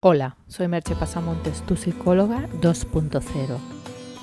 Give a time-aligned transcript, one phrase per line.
[0.00, 3.58] Hola, soy Merche Pasamontes, tu psicóloga 2.0.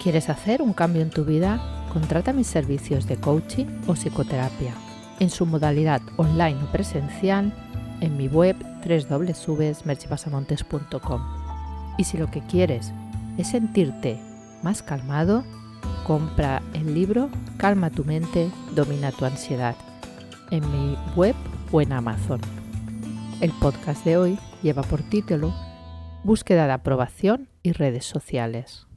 [0.01, 1.59] ¿Quieres hacer un cambio en tu vida?
[1.92, 4.74] Contrata mis servicios de coaching o psicoterapia
[5.19, 7.51] en su modalidad online o presencial
[8.00, 8.55] en mi web
[8.86, 11.21] www.merchepasamontes.com.
[11.98, 12.94] Y si lo que quieres
[13.38, 14.18] es sentirte
[14.64, 15.44] más calmado,
[16.07, 19.76] compra el libro Calma tu mente, domina tu ansiedad
[20.52, 21.36] en mi web
[21.73, 22.39] o en Amazon.
[23.42, 25.54] El podcast de hoy lleva por título
[26.26, 28.88] Búsqueda de aprobación y redes sociales.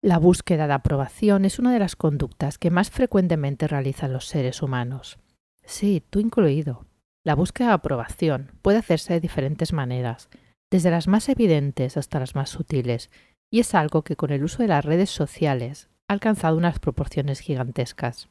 [0.00, 4.62] La búsqueda de aprobación es una de las conductas que más frecuentemente realizan los seres
[4.62, 5.18] humanos.
[5.64, 6.86] Sí, tú incluido.
[7.24, 10.28] La búsqueda de aprobación puede hacerse de diferentes maneras,
[10.70, 13.10] desde las más evidentes hasta las más sutiles,
[13.50, 17.40] y es algo que con el uso de las redes sociales ha alcanzado unas proporciones
[17.40, 18.28] gigantescas.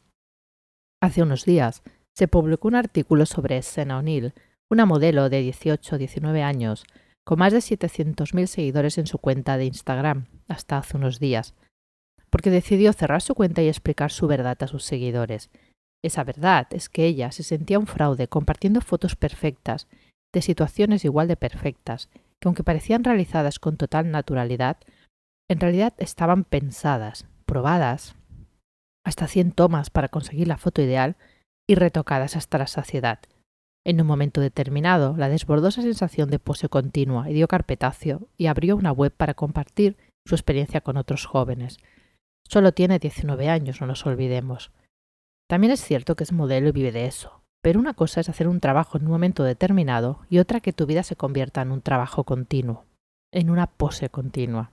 [1.01, 1.83] Hace unos días
[2.15, 4.33] se publicó un artículo sobre Senna O'Neill,
[4.69, 6.85] una modelo de 18 o 19 años,
[7.25, 11.53] con más de 700.000 seguidores en su cuenta de Instagram hasta hace unos días,
[12.29, 15.49] porque decidió cerrar su cuenta y explicar su verdad a sus seguidores.
[16.03, 19.87] Esa verdad es que ella se sentía un fraude compartiendo fotos perfectas,
[20.33, 24.77] de situaciones igual de perfectas, que aunque parecían realizadas con total naturalidad,
[25.49, 28.15] en realidad estaban pensadas, probadas,
[29.03, 31.15] hasta 100 tomas para conseguir la foto ideal
[31.67, 33.19] y retocadas hasta la saciedad,
[33.89, 38.75] en un momento determinado, la desbordosa sensación de pose continua y dio carpetacio y abrió
[38.75, 41.79] una web para compartir su experiencia con otros jóvenes.
[42.47, 44.71] Solo tiene 19 años, no nos olvidemos.
[45.49, 48.47] También es cierto que es modelo y vive de eso, pero una cosa es hacer
[48.47, 51.81] un trabajo en un momento determinado y otra que tu vida se convierta en un
[51.81, 52.85] trabajo continuo,
[53.33, 54.71] en una pose continua.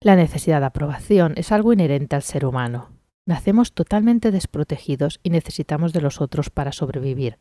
[0.00, 2.95] La necesidad de aprobación es algo inherente al ser humano,
[3.26, 7.38] Nacemos totalmente desprotegidos y necesitamos de los otros para sobrevivir.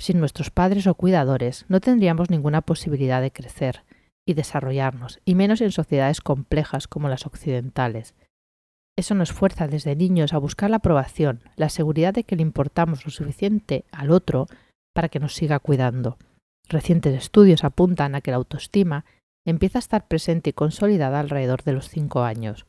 [0.00, 3.84] Sin nuestros padres o cuidadores no tendríamos ninguna posibilidad de crecer
[4.26, 8.14] y desarrollarnos, y menos en sociedades complejas como las occidentales.
[8.98, 13.04] Eso nos fuerza desde niños a buscar la aprobación, la seguridad de que le importamos
[13.04, 14.46] lo suficiente al otro
[14.94, 16.18] para que nos siga cuidando.
[16.68, 19.04] Recientes estudios apuntan a que la autoestima
[19.46, 22.66] empieza a estar presente y consolidada alrededor de los cinco años.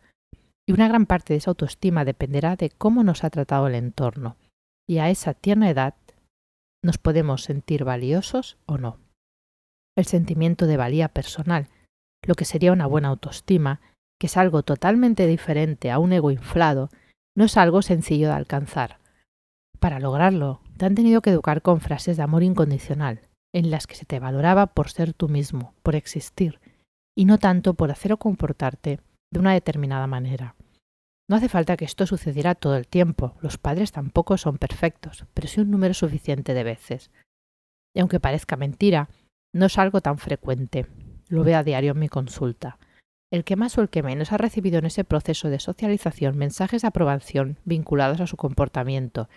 [0.68, 4.36] Y una gran parte de esa autoestima dependerá de cómo nos ha tratado el entorno.
[4.88, 5.96] Y a esa tierna edad
[6.84, 8.98] nos podemos sentir valiosos o no.
[9.98, 11.68] El sentimiento de valía personal,
[12.26, 13.80] lo que sería una buena autoestima,
[14.20, 16.90] que es algo totalmente diferente a un ego inflado,
[17.36, 19.00] no es algo sencillo de alcanzar.
[19.80, 23.22] Para lograrlo, te han tenido que educar con frases de amor incondicional,
[23.54, 26.60] en las que se te valoraba por ser tú mismo, por existir,
[27.16, 29.00] y no tanto por hacer o comportarte
[29.32, 30.56] de una determinada manera.
[31.30, 35.48] No hace falta que esto sucediera todo el tiempo, los padres tampoco son perfectos, pero
[35.48, 37.12] sí un número suficiente de veces.
[37.94, 39.10] Y aunque parezca mentira,
[39.54, 40.86] no es algo tan frecuente.
[41.28, 42.78] Lo veo a diario en mi consulta.
[43.30, 46.84] El que más o el que menos ha recibido en ese proceso de socialización mensajes
[46.84, 49.28] de aprobación vinculados a su comportamiento,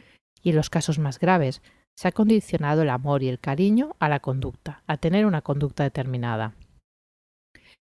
[0.43, 1.61] y en los casos más graves,
[1.97, 5.83] se ha condicionado el amor y el cariño a la conducta, a tener una conducta
[5.83, 6.55] determinada.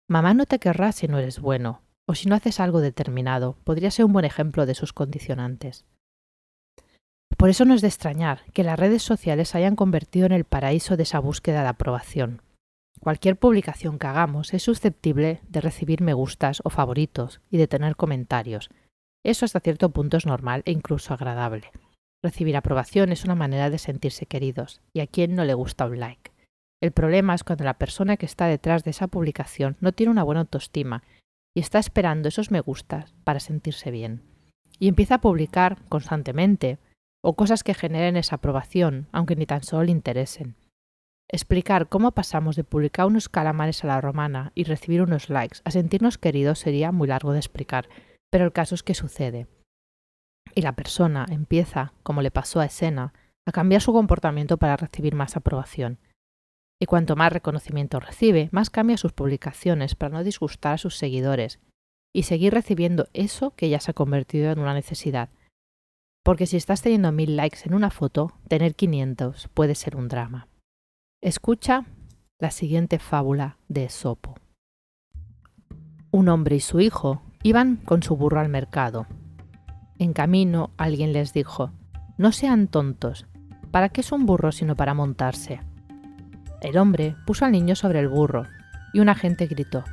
[0.08, 3.90] Mamá no te querrá si no eres bueno, o si no haces algo determinado, podría
[3.90, 5.84] ser un buen ejemplo de sus condicionantes.
[7.36, 10.44] Por eso no es de extrañar que las redes sociales se hayan convertido en el
[10.44, 12.42] paraíso de esa búsqueda de aprobación.
[13.00, 17.96] Cualquier publicación que hagamos es susceptible de recibir me gustas o favoritos y de tener
[17.96, 18.70] comentarios.
[19.24, 21.70] Eso hasta cierto punto es normal e incluso agradable.
[22.22, 26.00] Recibir aprobación es una manera de sentirse queridos, y a quién no le gusta un
[26.00, 26.32] like.
[26.82, 30.22] El problema es cuando la persona que está detrás de esa publicación no tiene una
[30.22, 31.02] buena autoestima
[31.54, 34.22] y está esperando esos me gustas para sentirse bien.
[34.78, 36.78] Y empieza a publicar constantemente
[37.22, 40.56] o cosas que generen esa aprobación, aunque ni tan solo le interesen.
[41.30, 45.70] Explicar cómo pasamos de publicar unos calamares a la romana y recibir unos likes a
[45.70, 47.88] sentirnos queridos sería muy largo de explicar,
[48.30, 49.46] pero el caso es que sucede.
[50.54, 53.14] Y la persona empieza, como le pasó a Escena,
[53.46, 55.98] a cambiar su comportamiento para recibir más aprobación.
[56.80, 61.60] Y cuanto más reconocimiento recibe, más cambia sus publicaciones para no disgustar a sus seguidores
[62.14, 65.30] y seguir recibiendo eso que ya se ha convertido en una necesidad.
[66.24, 70.48] Porque si estás teniendo mil likes en una foto, tener 500 puede ser un drama.
[71.22, 71.84] Escucha
[72.38, 74.36] la siguiente fábula de Esopo.
[76.10, 79.06] Un hombre y su hijo iban con su burro al mercado.
[79.98, 81.72] En camino alguien les dijo,
[82.16, 83.26] no sean tontos,
[83.70, 85.60] ¿para qué es un burro sino para montarse?
[86.64, 88.46] El hombre puso al niño sobre el burro
[88.94, 89.84] y un agente gritó,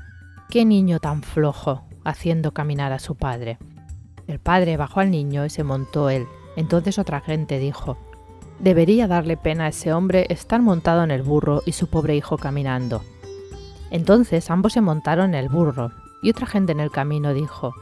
[0.50, 1.84] ¡Qué niño tan flojo!
[2.06, 3.58] haciendo caminar a su padre.
[4.26, 6.28] El padre bajó al niño y se montó él.
[6.56, 7.98] Entonces otra gente dijo,
[8.60, 12.38] Debería darle pena a ese hombre estar montado en el burro y su pobre hijo
[12.38, 13.02] caminando.
[13.90, 15.92] Entonces ambos se montaron en el burro,
[16.24, 17.74] y otra gente en el camino dijo,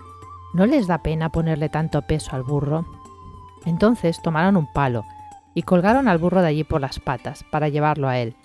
[0.56, 2.88] ¿No les da pena ponerle tanto peso al burro?
[3.68, 5.06] Entonces tomaron un palo
[5.54, 8.36] y colgaron al burro de allí por las patas para llevarlo a él.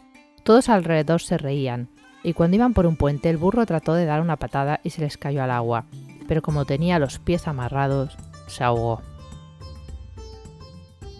[0.44, 1.88] Todos alrededor se reían,
[2.22, 5.00] y cuando iban por un puente el burro trató de dar una patada y se
[5.00, 5.86] les cayó al agua,
[6.28, 9.02] pero como tenía los pies amarrados, se ahogó.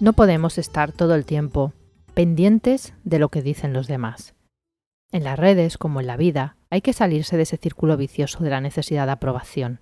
[0.00, 1.72] No podemos estar todo el tiempo
[2.12, 4.34] pendientes de lo que dicen los demás.
[5.10, 8.50] En las redes, como en la vida, hay que salirse de ese círculo vicioso de
[8.50, 9.80] la necesidad de aprobación.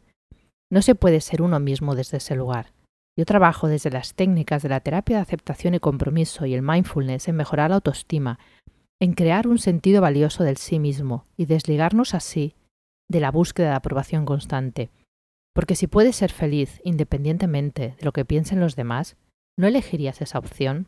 [0.70, 2.72] No se puede ser uno mismo desde ese lugar.
[3.16, 7.28] Yo trabajo desde las técnicas de la terapia de aceptación y compromiso y el mindfulness
[7.28, 8.38] en mejorar la autoestima,
[9.02, 12.54] en crear un sentido valioso del sí mismo y desligarnos así
[13.10, 14.92] de la búsqueda de aprobación constante.
[15.52, 19.16] Porque si puedes ser feliz independientemente de lo que piensen los demás,
[19.58, 20.86] ¿no elegirías esa opción?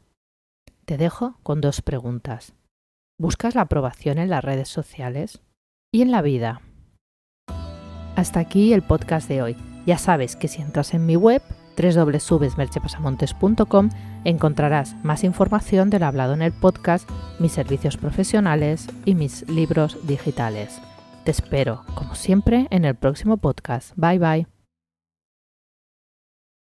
[0.85, 2.55] Te dejo con dos preguntas.
[3.19, 5.43] ¿Buscas la aprobación en las redes sociales?
[5.93, 6.61] ¿Y en la vida?
[8.15, 9.57] Hasta aquí el podcast de hoy.
[9.87, 11.43] Ya sabes que si entras en mi web
[11.77, 13.91] www.merchepasamontes.com
[14.25, 19.99] encontrarás más información de lo hablado en el podcast, mis servicios profesionales y mis libros
[20.07, 20.81] digitales.
[21.25, 23.93] Te espero, como siempre, en el próximo podcast.
[23.97, 24.54] Bye bye.